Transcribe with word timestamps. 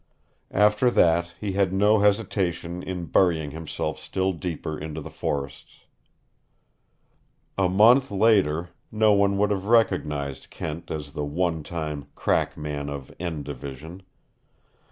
After 0.49 0.89
that 0.89 1.31
he 1.39 1.51
had 1.51 1.71
no 1.71 1.99
hesitation 1.99 2.81
in 2.81 3.05
burying 3.05 3.51
himself 3.51 3.99
still 3.99 4.33
deeper 4.33 4.75
into 4.75 4.99
the 4.99 5.11
forests. 5.11 5.81
A 7.55 7.69
month 7.69 8.09
later 8.09 8.69
no 8.91 9.13
one 9.13 9.37
would 9.37 9.51
have 9.51 9.65
recognized 9.67 10.49
Kent 10.49 10.89
as 10.89 11.13
the 11.13 11.23
one 11.23 11.61
time 11.61 12.07
crack 12.15 12.57
man 12.57 12.89
of 12.89 13.13
N 13.19 13.43
Division. 13.43 14.01